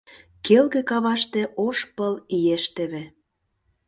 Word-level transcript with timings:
Келге 0.45 0.81
каваште 0.89 1.41
ош 1.65 1.77
пыл 1.95 2.13
иеш 2.37 2.63
теве 2.75 3.03